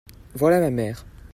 [0.33, 1.05] Voilà ma mère.